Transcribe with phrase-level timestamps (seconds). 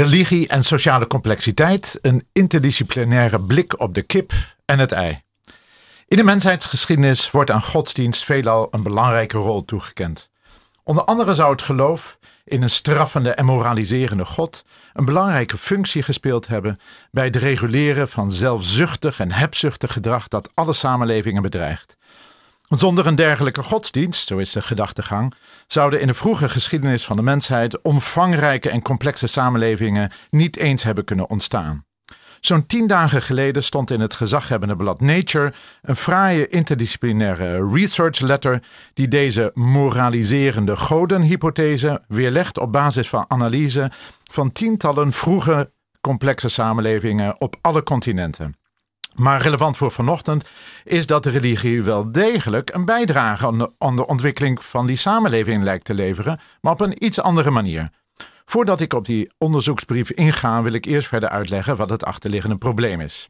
[0.00, 4.32] Religie en sociale complexiteit, een interdisciplinaire blik op de kip
[4.64, 5.22] en het ei.
[6.08, 10.30] In de mensheidsgeschiedenis wordt aan godsdienst veelal een belangrijke rol toegekend.
[10.84, 16.46] Onder andere zou het geloof in een straffende en moraliserende God een belangrijke functie gespeeld
[16.46, 16.76] hebben
[17.10, 21.96] bij het reguleren van zelfzuchtig en hebzuchtig gedrag dat alle samenlevingen bedreigt.
[22.78, 25.34] Zonder een dergelijke godsdienst, zo is de gedachtegang,
[25.66, 31.04] zouden in de vroege geschiedenis van de mensheid omvangrijke en complexe samenlevingen niet eens hebben
[31.04, 31.84] kunnen ontstaan.
[32.40, 35.52] Zo'n tien dagen geleden stond in het gezaghebbende blad Nature
[35.82, 38.62] een fraaie interdisciplinaire research letter
[38.94, 43.90] die deze moraliserende godenhypothese weerlegt op basis van analyse
[44.30, 48.59] van tientallen vroege complexe samenlevingen op alle continenten.
[49.14, 50.48] Maar relevant voor vanochtend
[50.84, 55.84] is dat de religie wel degelijk een bijdrage aan de, ontwikkeling van die samenleving lijkt
[55.84, 57.88] te leveren, maar op een iets andere manier.
[58.44, 63.00] Voordat ik op die onderzoeksbrief inga, wil ik eerst verder uitleggen wat het achterliggende probleem
[63.00, 63.28] is.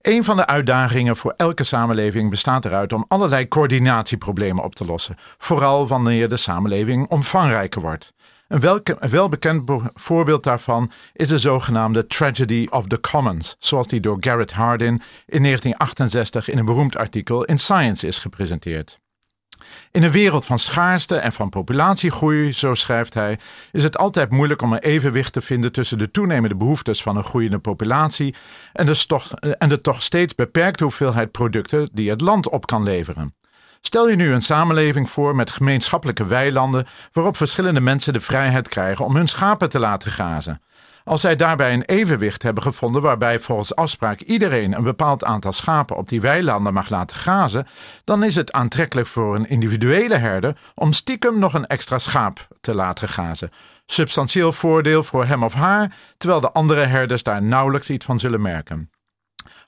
[0.00, 5.16] Een van de uitdagingen voor elke samenleving bestaat eruit om allerlei coördinatieproblemen op te lossen,
[5.38, 8.12] vooral wanneer de samenleving omvangrijker wordt.
[8.54, 14.52] Een, welbekend voorbeeld daarvan is de zogenaamde Tragedy of the Commons, zoals die door Garrett
[14.52, 18.98] Hardin in 1968 in een beroemd artikel in Science is gepresenteerd.
[19.90, 23.38] In een wereld van schaarste en van populatiegroei, zo schrijft hij,
[23.72, 27.24] is het altijd moeilijk om een evenwicht te vinden tussen de toenemende behoeftes van een
[27.24, 28.34] groeiende populatie
[28.72, 32.82] en de, toch, en de toch steeds beperkte hoeveelheid producten die het land op kan
[32.82, 33.34] leveren.
[33.86, 39.04] Stel je nu een samenleving voor met gemeenschappelijke weilanden waarop verschillende mensen de vrijheid krijgen
[39.04, 40.62] om hun schapen te laten grazen.
[41.04, 45.96] Als zij daarbij een evenwicht hebben gevonden waarbij volgens afspraak iedereen een bepaald aantal schapen
[45.96, 47.66] op die weilanden mag laten grazen,
[48.04, 52.74] dan is het aantrekkelijk voor een individuele herder om stiekem nog een extra schaap te
[52.74, 53.50] laten grazen.
[53.86, 58.42] Substantieel voordeel voor hem of haar, terwijl de andere herders daar nauwelijks iets van zullen
[58.42, 58.90] merken.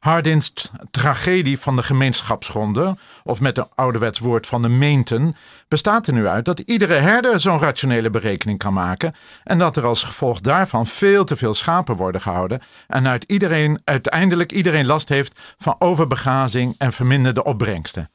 [0.07, 0.53] Hardins
[0.91, 5.37] tragedie van de gemeenschapsgronden, of met een ouderwets woord van de meenten,
[5.69, 9.15] bestaat er nu uit dat iedere herder zo'n rationele berekening kan maken
[9.45, 13.81] en dat er als gevolg daarvan veel te veel schapen worden gehouden en uit iedereen,
[13.85, 18.11] uiteindelijk iedereen last heeft van overbegazing en verminderde opbrengsten.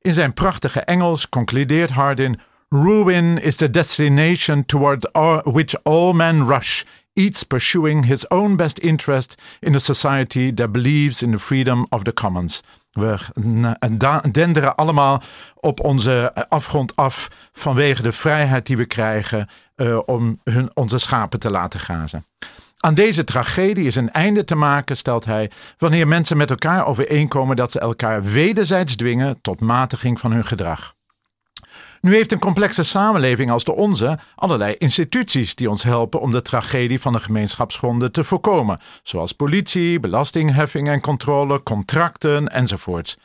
[0.00, 5.08] In zijn prachtige Engels concludeert Hardin Ruin is the destination toward
[5.44, 11.22] which all men rush each pursuing his own best interest in a society that believes
[11.22, 12.62] in the freedom of the commons.
[12.92, 13.18] We
[14.30, 15.22] denderen allemaal
[15.54, 21.40] op onze afgrond af vanwege de vrijheid die we krijgen uh, om hun, onze schapen
[21.40, 22.26] te laten grazen.
[22.76, 27.56] Aan deze tragedie is een einde te maken, stelt hij, wanneer mensen met elkaar overeenkomen
[27.56, 30.94] dat ze elkaar wederzijds dwingen tot matiging van hun gedrag.
[32.02, 36.42] Nu heeft een complexe samenleving als de onze allerlei instituties die ons helpen om de
[36.42, 43.18] tragedie van de gemeenschapsgronden te voorkomen, zoals politie, belastingheffing en controle, contracten enzovoorts.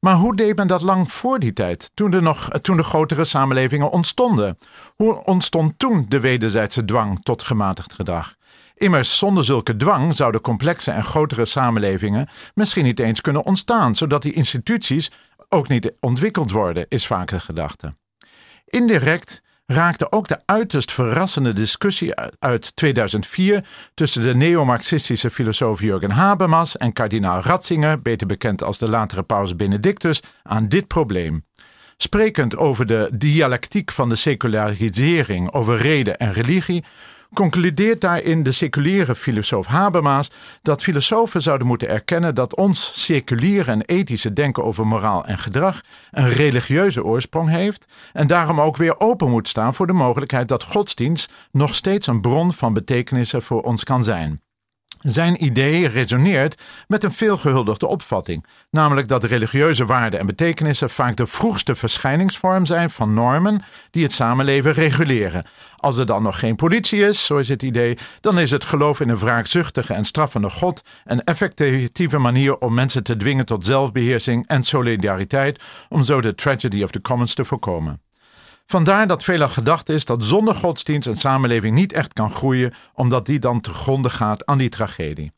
[0.00, 3.24] Maar hoe deed men dat lang voor die tijd, toen de, nog, toen de grotere
[3.24, 4.58] samenlevingen ontstonden?
[4.96, 8.34] Hoe ontstond toen de wederzijdse dwang tot gematigd gedrag?
[8.74, 14.22] Immers, zonder zulke dwang zouden complexe en grotere samenlevingen misschien niet eens kunnen ontstaan, zodat
[14.22, 15.10] die instituties
[15.48, 17.92] ook niet ontwikkeld worden, is vaak de gedachte.
[18.66, 26.76] Indirect raakte ook de uiterst verrassende discussie uit 2004 tussen de neomarxistische filosoof Jurgen Habermas
[26.76, 31.44] en kardinaal Ratzinger, beter bekend als de latere paus Benedictus, aan dit probleem.
[31.96, 36.84] Sprekend over de dialectiek van de secularisering over reden en religie,
[37.34, 40.30] concludeert daarin de seculiere filosoof Habermas
[40.62, 45.80] dat filosofen zouden moeten erkennen dat ons seculiere en ethische denken over moraal en gedrag
[46.10, 50.62] een religieuze oorsprong heeft en daarom ook weer open moet staan voor de mogelijkheid dat
[50.62, 54.45] godsdienst nog steeds een bron van betekenissen voor ons kan zijn.
[55.06, 61.26] Zijn idee resoneert met een veelgehuldigde opvatting, namelijk dat religieuze waarden en betekenissen vaak de
[61.26, 65.46] vroegste verschijningsvorm zijn van normen die het samenleven reguleren.
[65.76, 69.00] Als er dan nog geen politie is, zo is het idee, dan is het geloof
[69.00, 74.46] in een wraakzuchtige en straffende God een effectieve manier om mensen te dwingen tot zelfbeheersing
[74.46, 78.05] en solidariteit, om zo de tragedy of the commons te voorkomen.
[78.66, 83.26] Vandaar dat veelal gedacht is dat zonder godsdienst een samenleving niet echt kan groeien, omdat
[83.26, 85.32] die dan te gronde gaat aan die tragedie.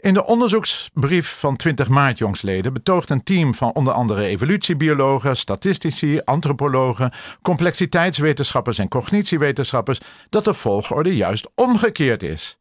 [0.00, 6.20] In de onderzoeksbrief van 20 maart jongsleden betoogt een team van onder andere evolutiebiologen, statistici,
[6.24, 7.12] antropologen,
[7.42, 12.58] complexiteitswetenschappers en cognitiewetenschappers dat de volgorde juist omgekeerd is.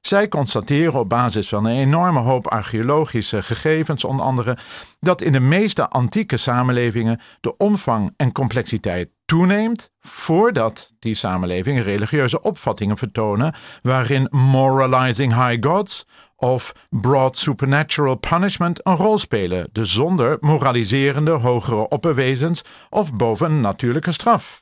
[0.00, 4.56] Zij constateren op basis van een enorme hoop archeologische gegevens, onder andere,
[5.00, 12.42] dat in de meeste antieke samenlevingen de omvang en complexiteit toeneemt voordat die samenlevingen religieuze
[12.42, 20.36] opvattingen vertonen waarin moralizing high gods of broad supernatural punishment een rol spelen, dus zonder
[20.40, 24.60] moraliserende hogere opperwezens of bovennatuurlijke straf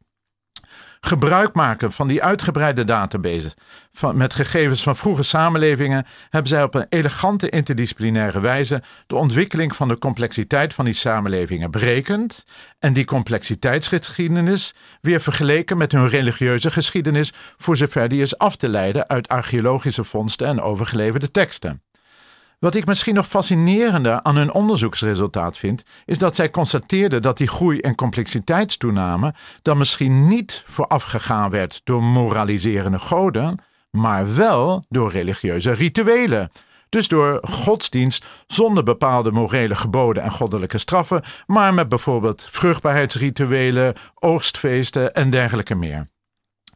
[1.06, 3.54] gebruik maken van die uitgebreide database
[3.92, 9.76] van, met gegevens van vroege samenlevingen, hebben zij op een elegante interdisciplinaire wijze de ontwikkeling
[9.76, 12.44] van de complexiteit van die samenlevingen berekend
[12.78, 18.68] en die complexiteitsgeschiedenis weer vergeleken met hun religieuze geschiedenis, voor zover die is af te
[18.68, 21.82] leiden uit archeologische vondsten en overgeleverde teksten.
[22.58, 27.48] Wat ik misschien nog fascinerender aan hun onderzoeksresultaat vind, is dat zij constateerden dat die
[27.48, 33.58] groei en complexiteitstoename dan misschien niet voorafgegaan werd door moraliserende goden,
[33.90, 36.50] maar wel door religieuze rituelen.
[36.88, 45.14] Dus door godsdienst zonder bepaalde morele geboden en goddelijke straffen, maar met bijvoorbeeld vruchtbaarheidsrituelen, oogstfeesten
[45.14, 46.08] en dergelijke meer.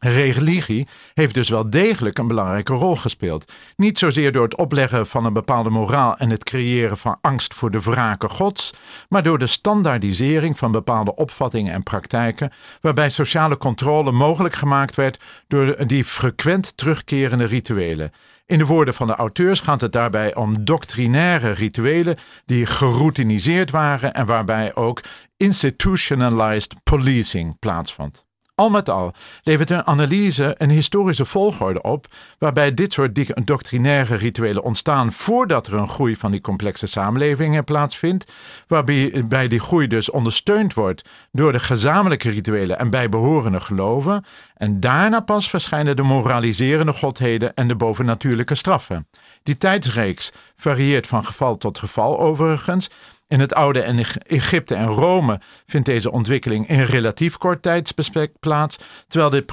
[0.05, 3.51] Religie heeft dus wel degelijk een belangrijke rol gespeeld.
[3.75, 7.71] Niet zozeer door het opleggen van een bepaalde moraal en het creëren van angst voor
[7.71, 8.73] de wraken gods,
[9.09, 12.51] maar door de standaardisering van bepaalde opvattingen en praktijken,
[12.81, 18.11] waarbij sociale controle mogelijk gemaakt werd door die frequent terugkerende rituelen.
[18.45, 24.13] In de woorden van de auteurs gaat het daarbij om doctrinaire rituelen die geroutiniseerd waren
[24.13, 25.01] en waarbij ook
[25.37, 28.29] institutionalized policing plaatsvond.
[28.61, 29.13] Al met al
[29.43, 35.73] levert een analyse een historische volgorde op, waarbij dit soort doctrinaire rituelen ontstaan voordat er
[35.73, 38.31] een groei van die complexe samenlevingen plaatsvindt,
[38.67, 44.25] waarbij die groei dus ondersteund wordt door de gezamenlijke rituelen en bijbehorende geloven,
[44.61, 49.07] en daarna pas verschijnen de moraliserende godheden en de bovennatuurlijke straffen.
[49.43, 52.89] Die tijdsreeks varieert van geval tot geval overigens,
[53.27, 53.81] in het oude
[54.27, 58.77] Egypte en Rome vindt deze ontwikkeling in relatief kort tijdsbestek plaats,
[59.07, 59.45] terwijl dit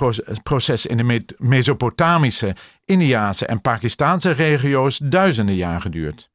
[0.43, 6.31] proces in de Mesopotamische, Indiase en Pakistaanse regio's duizenden jaar geduurd.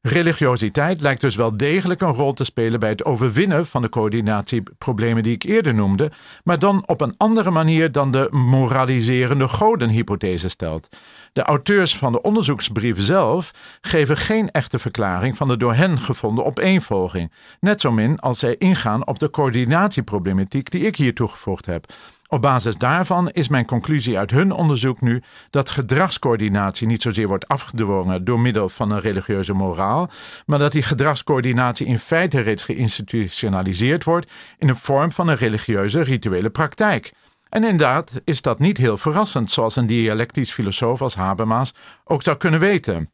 [0.00, 5.22] Religiositeit lijkt dus wel degelijk een rol te spelen bij het overwinnen van de coördinatieproblemen
[5.22, 6.10] die ik eerder noemde,
[6.44, 10.88] maar dan op een andere manier dan de moraliserende godenhypothese stelt.
[11.32, 13.50] De auteurs van de onderzoeksbrief zelf
[13.80, 18.56] geven geen echte verklaring van de door hen gevonden opeenvolging, net zo min als zij
[18.58, 21.92] ingaan op de coördinatieproblematiek die ik hier toegevoegd heb.
[22.28, 27.48] Op basis daarvan is mijn conclusie uit hun onderzoek nu dat gedragscoördinatie niet zozeer wordt
[27.48, 30.10] afgedwongen door middel van een religieuze moraal,
[30.46, 36.00] maar dat die gedragscoördinatie in feite reeds geïnstitutionaliseerd wordt in de vorm van een religieuze
[36.00, 37.12] rituele praktijk.
[37.48, 41.74] En inderdaad is dat niet heel verrassend, zoals een dialectisch filosoof als Habermas
[42.04, 43.10] ook zou kunnen weten.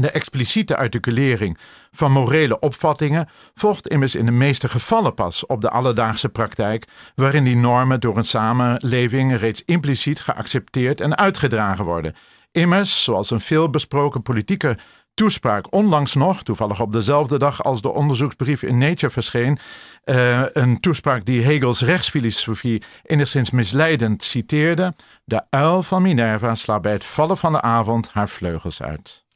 [0.00, 1.58] De expliciete articulering
[1.90, 7.44] van morele opvattingen volgt immers in de meeste gevallen pas op de alledaagse praktijk, waarin
[7.44, 12.14] die normen door een samenleving reeds impliciet geaccepteerd en uitgedragen worden.
[12.52, 14.78] Immers, zoals een veelbesproken politieke
[15.14, 19.58] toespraak onlangs nog, toevallig op dezelfde dag als de onderzoeksbrief in Nature verscheen,
[20.04, 24.94] uh, een toespraak die Hegels rechtsfilosofie enigszins misleidend citeerde:
[25.24, 29.26] De uil van Minerva slaat bij het vallen van de avond haar vleugels uit.